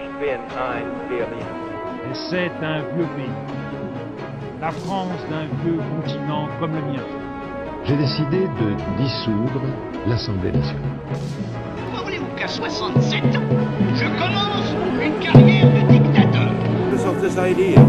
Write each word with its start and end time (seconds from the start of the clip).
Ich 0.00 0.10
bin 0.20 0.40
ein 0.56 1.08
Berliner. 1.08 1.54
Et 2.10 2.14
c'est 2.30 2.52
un 2.64 2.82
vieux 2.94 3.08
pays. 3.16 3.38
La 4.60 4.70
France 4.70 5.20
d'un 5.28 5.46
vieux 5.64 5.80
continent 5.96 6.48
comme 6.60 6.74
le 6.74 6.82
mien. 6.92 7.02
J'ai 7.84 7.96
décidé 7.96 8.40
de 8.60 9.02
dissoudre 9.02 9.62
l'Assemblée 10.06 10.52
nationale. 10.52 10.82
Comment 11.90 12.04
voulez-vous 12.04 12.26
qu'à 12.36 12.46
67 12.46 13.24
ans, 13.36 13.40
je 13.94 14.04
commence 14.04 14.74
une 15.02 15.18
carrière 15.18 15.66
de 15.66 15.92
dictateur? 15.92 16.52
Of 17.06 17.22
this 17.22 17.38
idea 17.38 17.80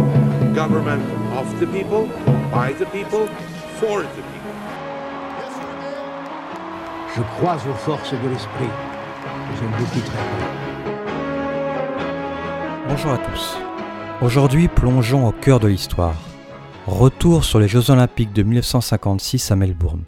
government 0.55 1.03
of 1.35 1.59
the 1.59 1.65
people, 1.65 2.07
by 2.51 2.71
the 2.73 2.85
people, 2.85 3.27
for 3.79 4.01
the 4.01 4.07
people. 4.07 4.55
Je 7.15 7.21
crois 7.37 7.55
aux 7.55 7.73
forces 7.73 8.13
de 8.13 8.29
l'esprit. 8.29 8.69
Je 9.57 9.63
ne 9.65 9.69
vous 9.77 9.85
quitterai 9.91 10.17
pas. 10.17 10.68
Bonjour 12.89 13.11
à 13.11 13.19
tous. 13.19 13.55
Aujourd'hui, 14.19 14.67
plongeons 14.67 15.27
au 15.27 15.31
cœur 15.31 15.59
de 15.59 15.67
l'histoire. 15.67 16.15
Retour 16.87 17.43
sur 17.43 17.59
les 17.59 17.67
Jeux 17.67 17.91
Olympiques 17.91 18.33
de 18.33 18.41
1956 18.41 19.51
à 19.51 19.55
Melbourne. 19.55 20.05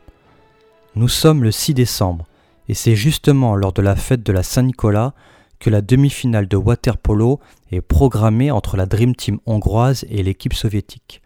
Nous 0.95 1.07
sommes 1.07 1.43
le 1.43 1.51
6 1.51 1.75
décembre, 1.75 2.25
et 2.67 2.73
c'est 2.73 2.95
justement 2.95 3.55
lors 3.55 3.71
de 3.71 3.83
la 3.83 3.95
fête 3.95 4.23
de 4.23 4.33
la 4.33 4.41
Saint-Nicolas 4.41 5.13
que 5.59 5.69
la 5.69 5.81
demi-finale 5.81 6.47
de 6.47 6.57
waterpolo 6.57 7.39
est 7.71 7.81
programmée 7.81 8.49
entre 8.49 8.77
la 8.77 8.87
Dream 8.87 9.15
Team 9.15 9.37
hongroise 9.45 10.03
et 10.09 10.23
l'équipe 10.23 10.55
soviétique. 10.55 11.21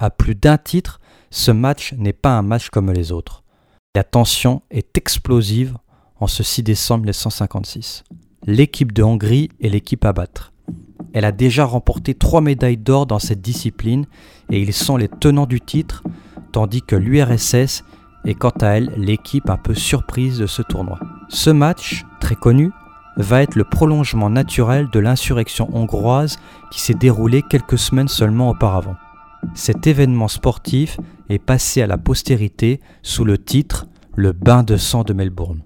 À 0.00 0.10
plus 0.10 0.34
d'un 0.34 0.58
titre, 0.58 1.00
ce 1.30 1.52
match 1.52 1.94
n'est 1.96 2.12
pas 2.12 2.36
un 2.36 2.42
match 2.42 2.70
comme 2.70 2.90
les 2.90 3.12
autres. 3.12 3.44
La 3.94 4.02
tension 4.02 4.62
est 4.72 4.98
explosive 4.98 5.78
en 6.18 6.26
ce 6.26 6.42
6 6.42 6.64
décembre 6.64 7.02
1956. 7.02 8.02
L'équipe 8.46 8.90
de 8.90 9.04
Hongrie 9.04 9.48
est 9.60 9.68
l'équipe 9.68 10.04
à 10.04 10.12
battre. 10.12 10.52
Elle 11.12 11.24
a 11.24 11.32
déjà 11.32 11.64
remporté 11.64 12.14
trois 12.14 12.40
médailles 12.40 12.76
d'or 12.76 13.06
dans 13.06 13.18
cette 13.18 13.40
discipline 13.40 14.06
et 14.50 14.60
ils 14.60 14.72
sont 14.72 14.96
les 14.96 15.08
tenants 15.08 15.46
du 15.46 15.60
titre, 15.60 16.02
tandis 16.52 16.82
que 16.82 16.96
l'URSS 16.96 17.84
est 18.24 18.34
quant 18.34 18.52
à 18.60 18.68
elle 18.68 18.92
l'équipe 18.96 19.48
un 19.48 19.56
peu 19.56 19.74
surprise 19.74 20.38
de 20.38 20.46
ce 20.46 20.62
tournoi. 20.62 20.98
Ce 21.28 21.50
match, 21.50 22.04
très 22.20 22.34
connu, 22.34 22.70
va 23.16 23.42
être 23.42 23.56
le 23.56 23.64
prolongement 23.64 24.30
naturel 24.30 24.88
de 24.92 25.00
l'insurrection 25.00 25.68
hongroise 25.74 26.38
qui 26.70 26.80
s'est 26.80 26.94
déroulée 26.94 27.42
quelques 27.48 27.78
semaines 27.78 28.08
seulement 28.08 28.50
auparavant. 28.50 28.96
Cet 29.54 29.86
événement 29.86 30.28
sportif 30.28 30.98
est 31.28 31.38
passé 31.38 31.82
à 31.82 31.86
la 31.86 31.98
postérité 31.98 32.80
sous 33.02 33.24
le 33.24 33.38
titre 33.38 33.86
Le 34.14 34.32
bain 34.32 34.62
de 34.62 34.76
sang 34.76 35.02
de 35.04 35.12
Melbourne. 35.12 35.62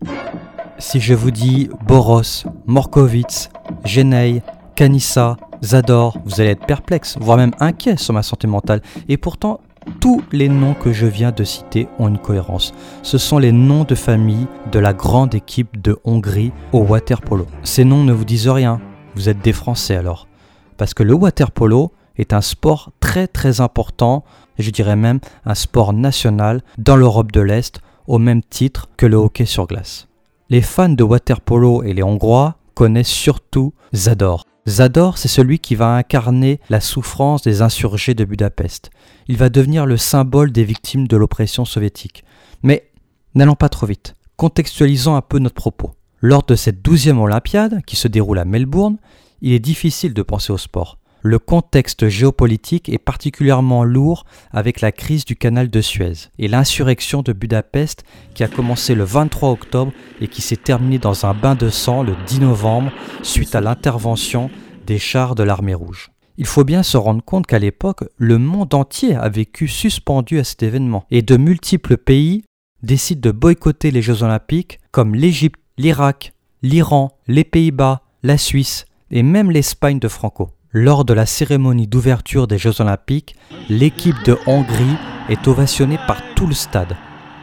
Si 0.79 1.01
je 1.01 1.15
vous 1.15 1.31
dis 1.31 1.69
Boros, 1.87 2.23
Morkovitz, 2.67 3.51
Genei, 3.85 4.43
Kanissa, 4.75 5.37
Zador, 5.63 6.19
vous 6.25 6.41
allez 6.41 6.51
être 6.51 6.67
perplexe, 6.67 7.17
voire 7.21 7.37
même 7.37 7.53
inquiet 7.61 7.97
sur 7.97 8.15
ma 8.15 8.23
santé 8.23 8.47
mentale. 8.47 8.83
Et 9.09 9.17
pourtant, 9.17 9.61
tous 10.01 10.23
les 10.33 10.49
noms 10.49 10.75
que 10.75 10.93
je 10.93 11.07
viens 11.07 11.33
de 11.33 11.45
citer 11.45 11.89
ont 11.99 12.09
une 12.09 12.19
cohérence. 12.19 12.73
Ce 13.03 13.19
sont 13.19 13.39
les 13.39 13.53
noms 13.53 13.85
de 13.85 13.95
famille 13.95 14.47
de 14.71 14.79
la 14.79 14.93
grande 14.93 15.35
équipe 15.35 15.81
de 15.81 15.99
Hongrie 16.05 16.53
au 16.73 16.81
water-polo. 16.81 17.47
Ces 17.63 17.85
noms 17.85 18.05
ne 18.05 18.13
vous 18.13 18.25
disent 18.25 18.49
rien, 18.49 18.81
vous 19.15 19.29
êtes 19.29 19.41
des 19.41 19.53
Français 19.53 19.97
alors. 19.97 20.29
Parce 20.77 20.95
que 20.95 21.03
le 21.03 21.15
water-polo 21.15 21.93
est 22.17 22.33
un 22.33 22.41
sport 22.41 22.91
très 23.01 23.27
très 23.27 23.61
important, 23.61 24.25
je 24.59 24.71
dirais 24.71 24.97
même 24.97 25.21
un 25.45 25.55
sport 25.55 25.93
national 25.93 26.63
dans 26.79 26.97
l'Europe 26.97 27.33
de 27.33 27.41
l'Est, 27.41 27.81
au 28.07 28.19
même 28.19 28.43
titre 28.43 28.89
que 28.97 29.07
le 29.07 29.17
hockey 29.17 29.45
sur 29.45 29.67
glace. 29.67 30.09
Les 30.51 30.61
fans 30.61 30.89
de 30.89 31.05
water-polo 31.05 31.83
et 31.83 31.95
les 31.95 32.03
Hongrois 32.03 32.57
connaissent 32.75 33.09
surtout 33.09 33.73
Zador. 33.95 34.45
Zador, 34.69 35.19
c'est 35.19 35.29
celui 35.29 35.59
qui 35.59 35.75
va 35.75 35.97
incarner 35.97 36.61
la 36.71 36.81
souffrance 36.81 37.43
des 37.43 37.63
insurgés 37.63 38.15
de 38.15 38.25
Budapest. 38.25 38.91
Il 39.27 39.37
va 39.37 39.49
devenir 39.49 39.87
le 39.87 39.97
symbole 39.97 40.53
des 40.53 40.65
victimes 40.65 41.09
de 41.09 41.17
l'oppression 41.17 41.65
soviétique. 41.65 42.25
Mais 42.63 42.91
n'allons 43.35 43.57
pas 43.57 43.69
trop 43.69 43.87
vite. 43.87 44.15
Contextualisons 44.37 45.17
un 45.17 45.21
peu 45.21 45.41
notre 45.41 45.57
propos. 45.57 45.95
Lors 46.21 46.45
de 46.45 46.55
cette 46.55 46.81
douzième 46.81 47.19
Olympiade, 47.19 47.83
qui 47.85 47.97
se 47.97 48.07
déroule 48.07 48.39
à 48.39 48.45
Melbourne, 48.45 48.99
il 49.41 49.53
est 49.53 49.59
difficile 49.59 50.15
de 50.15 50.23
penser 50.23 50.53
au 50.53 50.59
sport. 50.59 50.99
Le 51.25 51.39
contexte 51.39 52.09
géopolitique 52.09 52.89
est 52.89 52.99
particulièrement 52.99 53.85
lourd 53.85 54.25
avec 54.51 54.81
la 54.81 54.91
crise 54.91 55.25
du 55.25 55.37
canal 55.37 55.71
de 55.71 55.81
Suez 55.81 56.31
et 56.41 56.49
l'insurrection 56.49 57.23
de 57.23 57.33
Budapest 57.33 58.03
qui 58.35 58.43
a 58.43 58.49
commencé 58.49 58.97
le 58.97 59.05
23 59.05 59.51
octobre 59.51 59.93
et 60.21 60.27
qui 60.27 60.43
s'est 60.43 60.57
terminée 60.57 60.99
dans 60.99 61.25
un 61.25 61.33
bain 61.33 61.55
de 61.55 61.69
sang 61.69 62.03
le 62.03 62.17
10 62.27 62.41
novembre 62.41 62.91
suite 63.23 63.55
à 63.55 63.61
l'intervention 63.61 64.51
des 64.85 64.99
chars 64.99 65.37
de 65.37 65.45
l'armée 65.45 65.75
rouge. 65.75 66.11
Il 66.39 66.47
faut 66.47 66.65
bien 66.65 66.83
se 66.83 66.97
rendre 66.97 67.23
compte 67.23 67.47
qu'à 67.47 67.61
l'époque, 67.61 68.03
le 68.17 68.39
monde 68.39 68.75
entier 68.75 69.15
a 69.15 69.29
vécu 69.29 69.69
suspendu 69.69 70.41
à 70.41 70.45
cet 70.45 70.65
événement 70.65 71.05
et 71.13 71.23
de 71.23 71.37
multiples 71.37 71.99
pays 71.99 72.43
décident 72.83 73.21
de 73.21 73.31
boycotter 73.31 73.93
les 73.93 74.03
Jeux 74.03 74.25
olympiques 74.25 74.81
comme 74.91 75.15
l'Égypte, 75.15 75.61
l'Irak, 75.79 76.33
l'Iran, 76.63 77.17
les 77.29 77.45
Pays-Bas, 77.45 78.03
la 78.25 78.39
Suisse 78.39 78.87
et 79.13 79.23
même 79.23 79.53
l'Espagne 79.53 80.01
de 80.01 80.09
Franco. 80.09 80.51
Lors 80.75 81.05
de 81.05 81.13
la 81.13 81.27
cérémonie 81.27 81.87
d'ouverture 81.87 82.47
des 82.47 82.57
Jeux 82.57 82.81
olympiques, 82.81 83.37
l'équipe 83.69 84.17
de 84.25 84.39
Hongrie 84.47 84.97
est 85.29 85.47
ovationnée 85.47 85.99
par 86.07 86.23
tout 86.35 86.47
le 86.47 86.55
stade. 86.55 86.97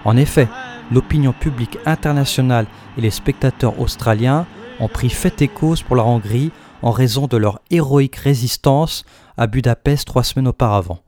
En 0.04 0.18
effet, 0.18 0.48
l'opinion 0.92 1.32
publique 1.32 1.78
internationale 1.86 2.66
et 2.98 3.02
les 3.02 3.12
spectateurs 3.12 3.80
australiens 3.80 4.48
ont 4.80 4.88
pris 4.88 5.12
fait 5.12 5.44
et 5.44 5.48
cause 5.48 5.84
pour 5.84 5.96
la 5.96 6.06
Hongrie 6.06 6.52
en 6.82 6.90
raison 6.90 7.28
de 7.28 7.38
leur 7.38 7.60
héroïque 7.70 8.16
résistance 8.16 9.06
à 9.38 9.46
Budapest 9.46 10.08
trois 10.08 10.24
semaines 10.24 10.48
auparavant. 10.48 11.04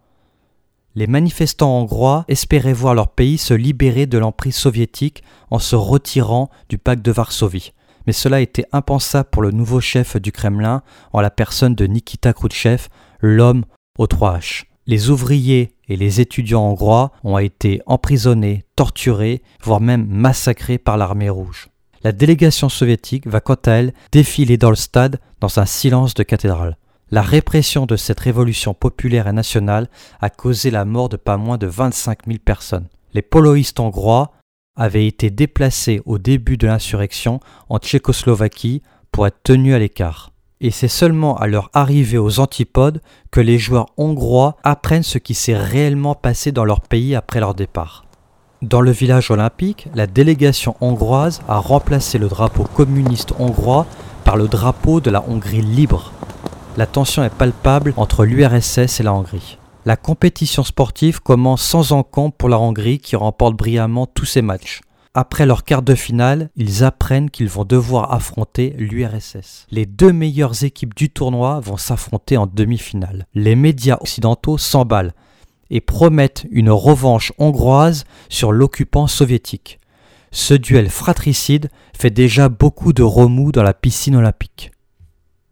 Les 0.93 1.07
manifestants 1.07 1.75
hongrois 1.75 2.25
espéraient 2.27 2.71
voir 2.71 2.93
leur 2.93 3.07
pays 3.07 3.39
se 3.39 3.55
libérer 3.55 4.05
de 4.05 4.19
l'emprise 4.19 4.55
soviétique 4.55 5.23
en 5.49 5.57
se 5.57 5.75
retirant 5.75 6.51
du 6.69 6.77
pacte 6.77 7.03
de 7.03 7.11
Varsovie 7.11 7.73
mais 8.07 8.13
cela 8.13 8.41
était 8.41 8.65
impensable 8.71 9.29
pour 9.29 9.41
le 9.41 9.51
nouveau 9.51 9.79
chef 9.79 10.17
du 10.17 10.31
Kremlin 10.31 10.81
en 11.13 11.21
la 11.21 11.29
personne 11.29 11.75
de 11.75 11.85
Nikita 11.85 12.33
Khrouchtchev, 12.33 12.87
l'homme 13.19 13.65
aux 13.97 14.07
trois 14.07 14.37
H. 14.37 14.63
Les 14.87 15.09
ouvriers 15.09 15.75
et 15.87 15.95
les 15.95 16.21
étudiants 16.21 16.63
hongrois 16.63 17.11
ont 17.23 17.37
été 17.37 17.81
emprisonnés, 17.85 18.65
torturés, 18.75 19.43
voire 19.63 19.79
même 19.79 20.07
massacrés 20.07 20.77
par 20.77 20.97
l'armée 20.97 21.29
rouge. 21.29 21.69
La 22.03 22.11
délégation 22.11 22.67
soviétique 22.67 23.27
va 23.27 23.41
quant 23.41 23.57
à 23.65 23.71
elle 23.71 23.93
défiler 24.11 24.57
dans 24.57 24.71
le 24.71 24.75
stade 24.75 25.19
dans 25.39 25.59
un 25.59 25.65
silence 25.65 26.15
de 26.15 26.23
cathédrale. 26.23 26.77
La 27.11 27.21
répression 27.21 27.85
de 27.85 27.95
cette 27.95 28.21
révolution 28.21 28.73
populaire 28.73 29.27
et 29.27 29.33
nationale 29.33 29.89
a 30.19 30.29
causé 30.29 30.71
la 30.71 30.85
mort 30.85 31.09
de 31.09 31.17
pas 31.17 31.37
moins 31.37 31.57
de 31.57 31.67
25 31.67 32.25
000 32.25 32.39
personnes. 32.43 32.87
Les 33.13 33.21
poloïstes 33.21 33.79
hongrois 33.79 34.31
avaient 34.75 35.07
été 35.07 35.29
déplacés 35.29 36.01
au 36.05 36.17
début 36.17 36.57
de 36.57 36.67
l'insurrection 36.67 37.39
en 37.69 37.77
Tchécoslovaquie 37.79 38.81
pour 39.11 39.27
être 39.27 39.39
tenus 39.43 39.75
à 39.75 39.79
l'écart. 39.79 40.31
Et 40.61 40.71
c'est 40.71 40.87
seulement 40.87 41.37
à 41.37 41.47
leur 41.47 41.69
arrivée 41.73 42.17
aux 42.17 42.39
antipodes 42.39 43.01
que 43.31 43.41
les 43.41 43.57
joueurs 43.57 43.87
hongrois 43.97 44.57
apprennent 44.63 45.03
ce 45.03 45.17
qui 45.17 45.33
s'est 45.33 45.57
réellement 45.57 46.15
passé 46.15 46.51
dans 46.51 46.65
leur 46.65 46.81
pays 46.81 47.15
après 47.15 47.39
leur 47.39 47.55
départ. 47.55 48.05
Dans 48.61 48.81
le 48.81 48.91
village 48.91 49.31
olympique, 49.31 49.87
la 49.95 50.05
délégation 50.05 50.75
hongroise 50.81 51.41
a 51.47 51.57
remplacé 51.57 52.19
le 52.19 52.27
drapeau 52.27 52.63
communiste 52.63 53.33
hongrois 53.39 53.87
par 54.23 54.37
le 54.37 54.47
drapeau 54.47 55.01
de 55.01 55.09
la 55.09 55.27
Hongrie 55.27 55.63
libre. 55.63 56.11
La 56.77 56.85
tension 56.85 57.23
est 57.23 57.33
palpable 57.33 57.93
entre 57.97 58.23
l'URSS 58.23 58.99
et 58.99 59.03
la 59.03 59.13
Hongrie. 59.13 59.57
La 59.83 59.97
compétition 59.97 60.63
sportive 60.63 61.21
commence 61.21 61.63
sans 61.63 61.91
encombre 61.91 62.35
pour 62.35 62.49
la 62.49 62.59
Hongrie 62.59 62.99
qui 62.99 63.15
remporte 63.15 63.55
brillamment 63.55 64.05
tous 64.05 64.25
ses 64.25 64.43
matchs. 64.43 64.81
Après 65.15 65.47
leur 65.47 65.63
quart 65.63 65.81
de 65.81 65.95
finale, 65.95 66.51
ils 66.55 66.83
apprennent 66.83 67.31
qu'ils 67.31 67.49
vont 67.49 67.65
devoir 67.65 68.13
affronter 68.13 68.75
l'URSS. 68.77 69.65
Les 69.71 69.87
deux 69.87 70.13
meilleures 70.13 70.63
équipes 70.63 70.93
du 70.93 71.09
tournoi 71.09 71.59
vont 71.59 71.77
s'affronter 71.77 72.37
en 72.37 72.45
demi-finale. 72.45 73.25
Les 73.33 73.55
médias 73.55 73.97
occidentaux 73.99 74.59
s'emballent 74.59 75.13
et 75.71 75.81
promettent 75.81 76.45
une 76.51 76.69
revanche 76.69 77.33
hongroise 77.39 78.05
sur 78.29 78.51
l'occupant 78.51 79.07
soviétique. 79.07 79.79
Ce 80.31 80.53
duel 80.53 80.89
fratricide 80.89 81.69
fait 81.97 82.11
déjà 82.11 82.49
beaucoup 82.49 82.93
de 82.93 83.03
remous 83.03 83.51
dans 83.51 83.63
la 83.63 83.73
piscine 83.73 84.15
olympique. 84.15 84.71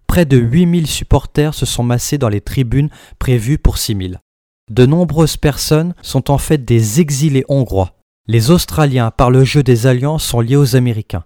Près 0.10 0.26
de 0.26 0.38
8000 0.38 0.88
supporters 0.88 1.54
se 1.54 1.68
sont 1.68 1.84
massés 1.84 2.18
dans 2.18 2.30
les 2.30 2.42
tribunes 2.42 2.90
prévues 3.20 3.60
pour 3.60 3.78
6000. 3.78 4.20
De 4.72 4.88
nombreuses 4.88 5.38
personnes 5.38 5.94
sont 6.02 6.32
en 6.32 6.40
fait 6.40 6.66
des 6.66 7.00
exilés 7.00 7.46
hongrois. 7.48 7.94
Les 8.26 8.50
Australiens, 8.50 9.12
par 9.12 9.30
le 9.30 9.44
jeu 9.44 9.62
des 9.62 9.86
alliances, 9.86 10.26
sont 10.26 10.42
liés 10.42 10.56
aux 10.56 10.76
Américains. 10.76 11.26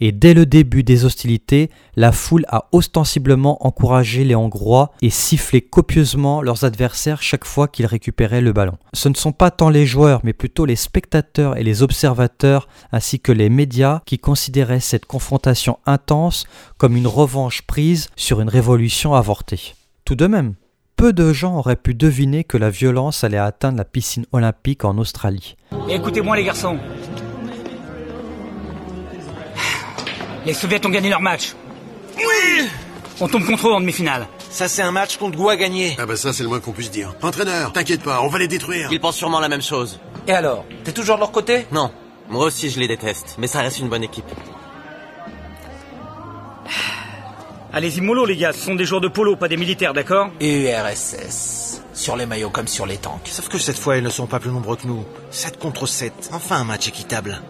Et 0.00 0.12
dès 0.12 0.34
le 0.34 0.44
début 0.44 0.82
des 0.82 1.04
hostilités, 1.04 1.70
la 1.96 2.12
foule 2.12 2.44
a 2.48 2.68
ostensiblement 2.72 3.66
encouragé 3.66 4.24
les 4.24 4.34
Hongrois 4.34 4.92
et 5.00 5.10
sifflé 5.10 5.62
copieusement 5.62 6.42
leurs 6.42 6.64
adversaires 6.64 7.22
chaque 7.22 7.46
fois 7.46 7.66
qu'ils 7.66 7.86
récupéraient 7.86 8.42
le 8.42 8.52
ballon. 8.52 8.76
Ce 8.92 9.08
ne 9.08 9.14
sont 9.14 9.32
pas 9.32 9.50
tant 9.50 9.70
les 9.70 9.86
joueurs, 9.86 10.20
mais 10.22 10.34
plutôt 10.34 10.66
les 10.66 10.76
spectateurs 10.76 11.56
et 11.56 11.62
les 11.62 11.82
observateurs, 11.82 12.68
ainsi 12.92 13.20
que 13.20 13.32
les 13.32 13.48
médias, 13.48 14.00
qui 14.04 14.18
considéraient 14.18 14.80
cette 14.80 15.06
confrontation 15.06 15.78
intense 15.86 16.46
comme 16.76 16.96
une 16.96 17.06
revanche 17.06 17.62
prise 17.62 18.08
sur 18.16 18.40
une 18.40 18.50
révolution 18.50 19.14
avortée. 19.14 19.74
Tout 20.04 20.14
de 20.14 20.26
même, 20.26 20.54
peu 20.96 21.12
de 21.12 21.32
gens 21.32 21.56
auraient 21.56 21.76
pu 21.76 21.94
deviner 21.94 22.44
que 22.44 22.56
la 22.56 22.70
violence 22.70 23.24
allait 23.24 23.38
atteindre 23.38 23.78
la 23.78 23.84
piscine 23.84 24.26
olympique 24.32 24.84
en 24.84 24.98
Australie. 24.98 25.56
Écoutez-moi 25.88 26.36
les 26.36 26.44
garçons. 26.44 26.78
Les 30.46 30.54
Soviets 30.54 30.86
ont 30.86 30.90
gagné 30.90 31.10
leur 31.10 31.20
match. 31.20 31.54
Oui 32.16 32.68
On 33.20 33.26
tombe 33.26 33.44
contre 33.44 33.66
eux 33.68 33.72
en 33.72 33.80
demi-finale. 33.80 34.28
Ça, 34.48 34.68
c'est 34.68 34.80
un 34.80 34.92
match 34.92 35.16
qu'on 35.16 35.28
doit 35.28 35.56
gagner. 35.56 35.96
Ah 35.98 36.06
bah 36.06 36.14
ça, 36.14 36.32
c'est 36.32 36.44
le 36.44 36.48
moins 36.48 36.60
qu'on 36.60 36.70
puisse 36.70 36.92
dire. 36.92 37.12
Entraîneur, 37.20 37.72
t'inquiète 37.72 38.04
pas, 38.04 38.22
on 38.22 38.28
va 38.28 38.38
les 38.38 38.46
détruire. 38.46 38.88
Ils 38.92 39.00
pensent 39.00 39.16
sûrement 39.16 39.40
la 39.40 39.48
même 39.48 39.60
chose. 39.60 39.98
Et 40.28 40.32
alors 40.32 40.64
T'es 40.84 40.92
toujours 40.92 41.16
de 41.16 41.20
leur 41.20 41.32
côté? 41.32 41.66
Non. 41.72 41.90
Moi 42.28 42.44
aussi, 42.44 42.70
je 42.70 42.78
les 42.78 42.86
déteste. 42.86 43.34
Mais 43.38 43.48
ça 43.48 43.60
reste 43.60 43.80
une 43.80 43.88
bonne 43.88 44.04
équipe. 44.04 44.24
Allez-y 47.72 48.00
mollo 48.00 48.24
les 48.24 48.36
gars, 48.36 48.52
ce 48.52 48.60
sont 48.60 48.76
des 48.76 48.84
joueurs 48.84 49.00
de 49.00 49.08
polo, 49.08 49.34
pas 49.34 49.48
des 49.48 49.56
militaires, 49.56 49.94
d'accord? 49.94 50.28
URSS. 50.40 51.82
Sur 51.92 52.16
les 52.16 52.26
maillots 52.26 52.50
comme 52.50 52.68
sur 52.68 52.86
les 52.86 52.98
tanks. 52.98 53.26
Sauf 53.26 53.48
que 53.48 53.58
cette 53.58 53.78
fois, 53.78 53.96
ils 53.96 54.04
ne 54.04 54.10
sont 54.10 54.28
pas 54.28 54.38
plus 54.38 54.50
nombreux 54.50 54.76
que 54.76 54.86
nous. 54.86 55.04
7 55.32 55.58
contre 55.58 55.86
7. 55.86 56.30
Enfin 56.32 56.58
un 56.58 56.64
match 56.64 56.86
équitable. 56.86 57.42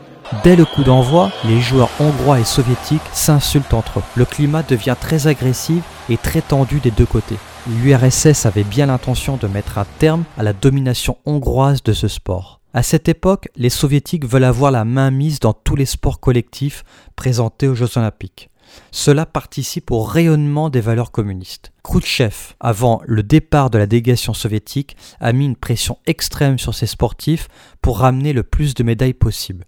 Dès 0.43 0.57
le 0.57 0.65
coup 0.65 0.83
d'envoi, 0.83 1.31
les 1.45 1.61
joueurs 1.61 1.91
hongrois 2.01 2.41
et 2.41 2.45
soviétiques 2.45 3.01
s'insultent 3.13 3.75
entre 3.75 4.01
eux. 4.01 4.03
Le 4.17 4.25
climat 4.25 4.65
devient 4.65 4.97
très 5.01 5.29
agressif 5.29 5.85
et 6.09 6.17
très 6.17 6.41
tendu 6.41 6.81
des 6.81 6.91
deux 6.91 7.07
côtés. 7.07 7.39
L'URSS 7.69 8.45
avait 8.45 8.65
bien 8.65 8.87
l'intention 8.87 9.37
de 9.37 9.47
mettre 9.47 9.79
un 9.79 9.87
terme 9.99 10.25
à 10.37 10.43
la 10.43 10.53
domination 10.53 11.17
hongroise 11.27 11.83
de 11.85 11.93
ce 11.93 12.09
sport. 12.09 12.61
À 12.75 12.83
cette 12.83 13.09
époque, 13.09 13.49
les 13.55 13.71
soviétiques 13.71 14.27
veulent 14.27 14.45
avoir 14.45 14.73
la 14.73 14.85
main 14.85 15.13
mise 15.13 15.39
dans 15.39 15.53
tous 15.53 15.77
les 15.77 15.87
sports 15.87 16.19
collectifs 16.19 16.83
présentés 17.15 17.69
aux 17.69 17.77
Jeux 17.77 17.97
olympiques. 17.97 18.51
Cela 18.91 19.27
participe 19.27 19.93
au 19.93 20.03
rayonnement 20.03 20.71
des 20.71 20.81
valeurs 20.81 21.13
communistes. 21.13 21.71
Khrouchtchev, 21.85 22.55
avant 22.59 23.01
le 23.07 23.23
départ 23.23 23.71
de 23.71 23.79
la 23.79 23.87
délégation 23.87 24.35
soviétique, 24.35 24.97
a 25.21 25.33
mis 25.33 25.45
une 25.45 25.55
pression 25.55 25.99
extrême 26.05 26.59
sur 26.59 26.75
ses 26.75 26.89
sportifs 26.89 27.47
pour 27.81 28.01
ramener 28.01 28.33
le 28.33 28.43
plus 28.43 28.75
de 28.75 28.83
médailles 28.83 29.15
possible. 29.15 29.65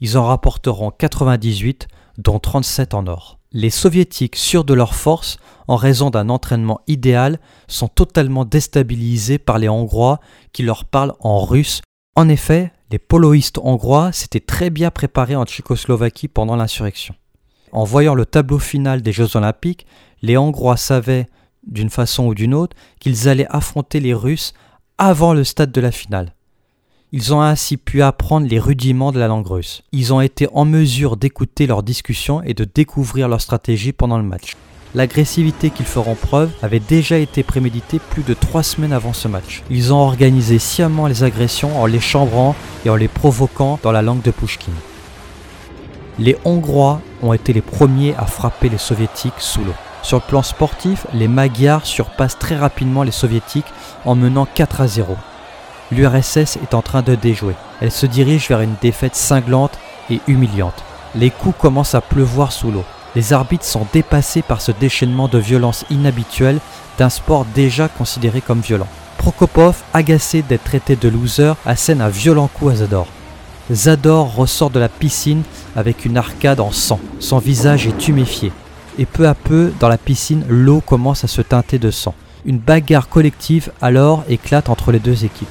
Ils 0.00 0.18
en 0.18 0.24
rapporteront 0.24 0.90
98, 0.90 1.88
dont 2.18 2.38
37 2.38 2.94
en 2.94 3.06
or. 3.06 3.38
Les 3.52 3.70
soviétiques, 3.70 4.36
sûrs 4.36 4.64
de 4.64 4.74
leur 4.74 4.94
force, 4.94 5.38
en 5.68 5.76
raison 5.76 6.10
d'un 6.10 6.28
entraînement 6.28 6.80
idéal, 6.86 7.38
sont 7.68 7.88
totalement 7.88 8.44
déstabilisés 8.44 9.38
par 9.38 9.58
les 9.58 9.68
Hongrois 9.68 10.20
qui 10.52 10.62
leur 10.62 10.84
parlent 10.84 11.14
en 11.20 11.44
russe. 11.44 11.80
En 12.16 12.28
effet, 12.28 12.72
les 12.90 12.98
poloïstes 12.98 13.58
hongrois 13.58 14.12
s'étaient 14.12 14.40
très 14.40 14.70
bien 14.70 14.90
préparés 14.90 15.36
en 15.36 15.44
Tchécoslovaquie 15.44 16.28
pendant 16.28 16.56
l'insurrection. 16.56 17.14
En 17.72 17.84
voyant 17.84 18.14
le 18.14 18.26
tableau 18.26 18.58
final 18.58 19.02
des 19.02 19.12
Jeux 19.12 19.36
olympiques, 19.36 19.86
les 20.22 20.36
Hongrois 20.36 20.76
savaient, 20.76 21.26
d'une 21.66 21.90
façon 21.90 22.26
ou 22.26 22.34
d'une 22.34 22.54
autre, 22.54 22.76
qu'ils 23.00 23.28
allaient 23.28 23.48
affronter 23.50 23.98
les 23.98 24.14
Russes 24.14 24.54
avant 24.96 25.34
le 25.34 25.42
stade 25.42 25.72
de 25.72 25.80
la 25.80 25.90
finale. 25.90 26.33
Ils 27.16 27.32
ont 27.32 27.42
ainsi 27.42 27.76
pu 27.76 28.02
apprendre 28.02 28.48
les 28.48 28.58
rudiments 28.58 29.12
de 29.12 29.20
la 29.20 29.28
langue 29.28 29.46
russe. 29.46 29.84
Ils 29.92 30.12
ont 30.12 30.20
été 30.20 30.48
en 30.52 30.64
mesure 30.64 31.16
d'écouter 31.16 31.68
leurs 31.68 31.84
discussions 31.84 32.42
et 32.42 32.54
de 32.54 32.64
découvrir 32.64 33.28
leur 33.28 33.40
stratégie 33.40 33.92
pendant 33.92 34.18
le 34.18 34.24
match. 34.24 34.56
L'agressivité 34.96 35.70
qu'ils 35.70 35.86
feront 35.86 36.16
preuve 36.16 36.50
avait 36.60 36.80
déjà 36.80 37.16
été 37.18 37.44
préméditée 37.44 38.00
plus 38.00 38.24
de 38.24 38.34
trois 38.34 38.64
semaines 38.64 38.92
avant 38.92 39.12
ce 39.12 39.28
match. 39.28 39.62
Ils 39.70 39.92
ont 39.92 39.98
organisé 39.98 40.58
sciemment 40.58 41.06
les 41.06 41.22
agressions 41.22 41.80
en 41.80 41.86
les 41.86 42.00
chambrant 42.00 42.56
et 42.84 42.90
en 42.90 42.96
les 42.96 43.06
provoquant 43.06 43.78
dans 43.84 43.92
la 43.92 44.02
langue 44.02 44.22
de 44.22 44.32
Pushkin. 44.32 44.72
Les 46.18 46.36
Hongrois 46.44 47.00
ont 47.22 47.32
été 47.32 47.52
les 47.52 47.62
premiers 47.62 48.16
à 48.16 48.26
frapper 48.26 48.68
les 48.68 48.76
Soviétiques 48.76 49.34
sous 49.38 49.62
l'eau. 49.62 49.74
Sur 50.02 50.16
le 50.16 50.28
plan 50.28 50.42
sportif, 50.42 51.06
les 51.14 51.28
Magyars 51.28 51.86
surpassent 51.86 52.40
très 52.40 52.56
rapidement 52.56 53.04
les 53.04 53.12
Soviétiques 53.12 53.72
en 54.04 54.16
menant 54.16 54.48
4 54.52 54.80
à 54.80 54.88
0 54.88 55.16
l'URSS 55.90 56.56
est 56.56 56.74
en 56.74 56.82
train 56.82 57.02
de 57.02 57.14
déjouer. 57.14 57.54
Elle 57.80 57.90
se 57.90 58.06
dirige 58.06 58.48
vers 58.48 58.60
une 58.60 58.74
défaite 58.80 59.16
cinglante 59.16 59.78
et 60.10 60.20
humiliante. 60.26 60.82
Les 61.14 61.30
coups 61.30 61.58
commencent 61.58 61.94
à 61.94 62.00
pleuvoir 62.00 62.52
sous 62.52 62.70
l'eau. 62.70 62.84
Les 63.14 63.32
arbitres 63.32 63.64
sont 63.64 63.86
dépassés 63.92 64.42
par 64.42 64.60
ce 64.60 64.72
déchaînement 64.72 65.28
de 65.28 65.38
violence 65.38 65.84
inhabituelle 65.90 66.58
d'un 66.98 67.08
sport 67.08 67.46
déjà 67.54 67.88
considéré 67.88 68.40
comme 68.40 68.60
violent. 68.60 68.88
Prokopov, 69.18 69.76
agacé 69.92 70.42
d'être 70.42 70.64
traité 70.64 70.96
de 70.96 71.08
loser, 71.08 71.52
assène 71.64 72.00
un 72.00 72.08
violent 72.08 72.48
coup 72.52 72.68
à 72.68 72.76
Zador. 72.76 73.06
Zador 73.72 74.34
ressort 74.34 74.70
de 74.70 74.80
la 74.80 74.88
piscine 74.88 75.42
avec 75.76 76.04
une 76.04 76.18
arcade 76.18 76.60
en 76.60 76.72
sang. 76.72 77.00
Son 77.20 77.38
visage 77.38 77.86
est 77.86 77.96
tuméfié. 77.96 78.52
Et 78.98 79.06
peu 79.06 79.26
à 79.26 79.34
peu, 79.34 79.72
dans 79.80 79.88
la 79.88 79.98
piscine, 79.98 80.44
l'eau 80.48 80.80
commence 80.80 81.24
à 81.24 81.28
se 81.28 81.40
teinter 81.40 81.78
de 81.78 81.90
sang. 81.90 82.14
Une 82.44 82.58
bagarre 82.58 83.08
collective 83.08 83.72
alors 83.80 84.24
éclate 84.28 84.68
entre 84.68 84.92
les 84.92 84.98
deux 84.98 85.24
équipes. 85.24 85.48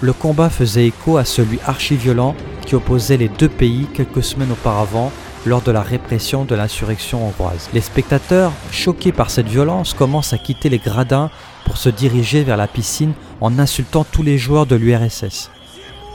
Le 0.00 0.12
combat 0.12 0.48
faisait 0.48 0.86
écho 0.86 1.16
à 1.16 1.24
celui 1.24 1.58
archi-violent 1.66 2.36
qui 2.64 2.76
opposait 2.76 3.16
les 3.16 3.28
deux 3.28 3.48
pays 3.48 3.88
quelques 3.92 4.22
semaines 4.22 4.52
auparavant 4.52 5.10
lors 5.44 5.62
de 5.62 5.72
la 5.72 5.82
répression 5.82 6.44
de 6.44 6.54
l'insurrection 6.54 7.26
hongroise. 7.26 7.68
Les 7.72 7.80
spectateurs, 7.80 8.52
choqués 8.70 9.12
par 9.12 9.30
cette 9.30 9.48
violence, 9.48 9.94
commencent 9.94 10.32
à 10.32 10.38
quitter 10.38 10.68
les 10.68 10.78
gradins 10.78 11.30
pour 11.64 11.76
se 11.78 11.88
diriger 11.88 12.44
vers 12.44 12.56
la 12.56 12.68
piscine 12.68 13.12
en 13.40 13.58
insultant 13.58 14.04
tous 14.04 14.22
les 14.22 14.38
joueurs 14.38 14.66
de 14.66 14.76
l'URSS. 14.76 15.50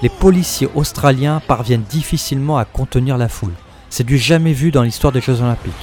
Les 0.01 0.09
policiers 0.09 0.69
australiens 0.75 1.41
parviennent 1.45 1.83
difficilement 1.89 2.57
à 2.57 2.65
contenir 2.65 3.18
la 3.18 3.27
foule. 3.27 3.53
C'est 3.89 4.06
du 4.06 4.18
jamais 4.18 4.53
vu 4.53 4.71
dans 4.71 4.83
l'histoire 4.83 5.13
des 5.13 5.21
Jeux 5.21 5.41
olympiques. 5.41 5.74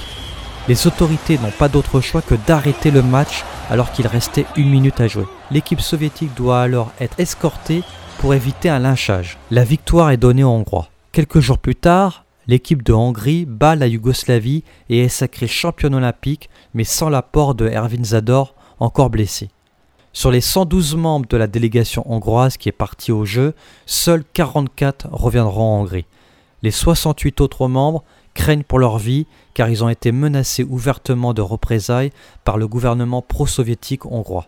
Les 0.67 0.87
autorités 0.87 1.37
n'ont 1.37 1.51
pas 1.51 1.69
d'autre 1.69 2.01
choix 2.01 2.21
que 2.21 2.35
d'arrêter 2.47 2.91
le 2.91 3.01
match 3.01 3.43
alors 3.71 3.93
qu'il 3.93 4.05
restait 4.05 4.45
une 4.57 4.69
minute 4.69 4.99
à 4.99 5.07
jouer. 5.07 5.25
L'équipe 5.49 5.79
soviétique 5.79 6.35
doit 6.35 6.61
alors 6.61 6.91
être 6.99 7.17
escortée 7.19 7.83
pour 8.19 8.33
éviter 8.33 8.67
un 8.67 8.79
lynchage. 8.79 9.37
La 9.49 9.63
victoire 9.63 10.11
est 10.11 10.17
donnée 10.17 10.43
aux 10.43 10.49
Hongrois. 10.49 10.89
Quelques 11.13 11.39
jours 11.39 11.57
plus 11.57 11.75
tard, 11.75 12.25
l'équipe 12.47 12.83
de 12.83 12.91
Hongrie 12.91 13.45
bat 13.45 13.77
la 13.77 13.87
Yougoslavie 13.87 14.65
et 14.89 14.99
est 14.99 15.09
sacrée 15.09 15.47
championne 15.47 15.95
olympique, 15.95 16.49
mais 16.73 16.83
sans 16.83 17.07
l'apport 17.07 17.55
de 17.55 17.65
Erwin 17.65 18.03
Zador, 18.03 18.55
encore 18.81 19.09
blessé. 19.09 19.49
Sur 20.11 20.31
les 20.31 20.41
112 20.41 20.97
membres 20.97 21.27
de 21.29 21.37
la 21.37 21.47
délégation 21.47 22.03
hongroise 22.11 22.57
qui 22.57 22.67
est 22.67 22.73
partie 22.73 23.13
au 23.13 23.23
jeu, 23.23 23.53
seuls 23.85 24.25
44 24.33 25.07
reviendront 25.13 25.77
en 25.77 25.81
Hongrie. 25.81 26.05
Les 26.61 26.71
68 26.71 27.39
autres 27.39 27.69
membres 27.69 28.03
craignent 28.33 28.63
pour 28.63 28.79
leur 28.79 28.97
vie 28.97 29.27
car 29.53 29.69
ils 29.69 29.83
ont 29.83 29.89
été 29.89 30.11
menacés 30.11 30.63
ouvertement 30.63 31.33
de 31.33 31.41
représailles 31.41 32.11
par 32.43 32.57
le 32.57 32.67
gouvernement 32.67 33.21
pro-soviétique 33.21 34.05
hongrois. 34.05 34.47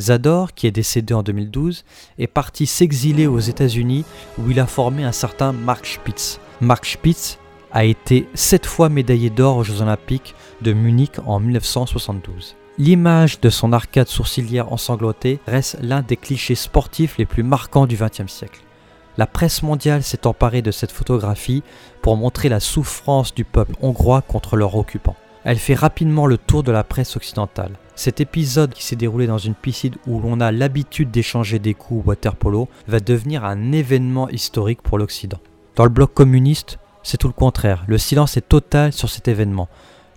Zador, 0.00 0.54
qui 0.54 0.66
est 0.66 0.72
décédé 0.72 1.14
en 1.14 1.22
2012, 1.22 1.84
est 2.18 2.26
parti 2.26 2.66
s'exiler 2.66 3.26
aux 3.26 3.38
États-Unis 3.38 4.04
où 4.38 4.50
il 4.50 4.58
a 4.58 4.66
formé 4.66 5.04
un 5.04 5.12
certain 5.12 5.52
Mark 5.52 5.86
Spitz. 5.86 6.40
Mark 6.60 6.86
Spitz 6.86 7.38
a 7.72 7.84
été 7.84 8.26
sept 8.34 8.66
fois 8.66 8.88
médaillé 8.88 9.30
d'or 9.30 9.58
aux 9.58 9.64
Jeux 9.64 9.80
Olympiques 9.80 10.34
de 10.60 10.72
Munich 10.72 11.12
en 11.26 11.40
1972. 11.40 12.56
L'image 12.78 13.40
de 13.40 13.50
son 13.50 13.72
arcade 13.72 14.08
sourcilière 14.08 14.72
ensanglantée 14.72 15.40
reste 15.46 15.78
l'un 15.82 16.02
des 16.02 16.16
clichés 16.16 16.54
sportifs 16.54 17.18
les 17.18 17.26
plus 17.26 17.42
marquants 17.42 17.86
du 17.86 17.96
XXe 17.96 18.32
siècle. 18.32 18.60
La 19.18 19.26
presse 19.26 19.62
mondiale 19.62 20.02
s'est 20.02 20.26
emparée 20.26 20.62
de 20.62 20.70
cette 20.70 20.92
photographie 20.92 21.62
pour 22.00 22.16
montrer 22.16 22.48
la 22.48 22.60
souffrance 22.60 23.34
du 23.34 23.44
peuple 23.44 23.74
hongrois 23.82 24.22
contre 24.22 24.56
leurs 24.56 24.76
occupants. 24.76 25.16
Elle 25.44 25.58
fait 25.58 25.74
rapidement 25.74 26.26
le 26.26 26.38
tour 26.38 26.62
de 26.62 26.72
la 26.72 26.84
presse 26.84 27.16
occidentale. 27.16 27.72
Cet 27.94 28.20
épisode 28.20 28.72
qui 28.72 28.84
s'est 28.84 28.96
déroulé 28.96 29.26
dans 29.26 29.38
une 29.38 29.54
piscine 29.54 29.96
où 30.06 30.20
l'on 30.20 30.40
a 30.40 30.50
l'habitude 30.50 31.10
d'échanger 31.10 31.58
des 31.58 31.74
coups 31.74 32.06
water 32.06 32.36
polo 32.36 32.68
va 32.86 33.00
devenir 33.00 33.44
un 33.44 33.72
événement 33.72 34.28
historique 34.30 34.82
pour 34.82 34.98
l'Occident. 34.98 35.40
Dans 35.76 35.84
le 35.84 35.90
bloc 35.90 36.14
communiste, 36.14 36.78
c'est 37.02 37.18
tout 37.18 37.26
le 37.26 37.34
contraire. 37.34 37.84
Le 37.88 37.98
silence 37.98 38.36
est 38.36 38.48
total 38.48 38.92
sur 38.92 39.10
cet 39.10 39.28
événement. 39.28 39.68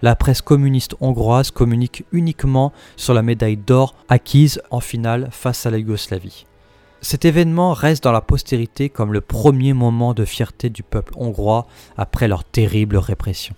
La 0.01 0.15
presse 0.15 0.41
communiste 0.41 0.95
hongroise 1.01 1.51
communique 1.51 2.05
uniquement 2.11 2.71
sur 2.95 3.13
la 3.13 3.23
médaille 3.23 3.57
d'or 3.57 3.95
acquise 4.07 4.61
en 4.69 4.79
finale 4.79 5.29
face 5.31 5.65
à 5.65 5.71
la 5.71 5.79
Yougoslavie. 5.79 6.45
Cet 7.07 7.23
événement 7.23 7.73
reste 7.73 8.03
dans 8.03 8.11
la 8.11 8.19
postérité 8.19 8.89
comme 8.89 9.13
le 9.13 9.21
premier 9.21 9.73
moment 9.73 10.15
de 10.15 10.25
fierté 10.25 10.71
du 10.71 10.81
peuple 10.81 11.13
hongrois 11.17 11.67
après 11.97 12.27
leur 12.27 12.43
terrible 12.43 12.97
répression. 12.97 13.53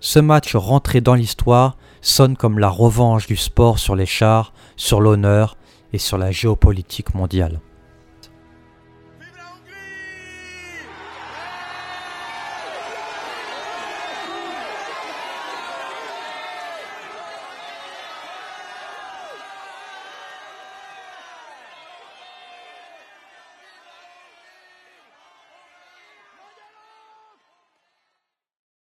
Ce 0.00 0.18
match 0.18 0.56
rentré 0.56 1.02
dans 1.02 1.12
l'histoire 1.12 1.76
sonne 2.00 2.38
comme 2.38 2.58
la 2.58 2.70
revanche 2.70 3.26
du 3.26 3.36
sport 3.36 3.78
sur 3.78 3.94
les 3.94 4.06
chars, 4.06 4.54
sur 4.76 5.02
l'honneur 5.02 5.58
et 5.92 5.98
sur 5.98 6.16
la 6.16 6.30
géopolitique 6.30 7.14
mondiale. 7.14 7.60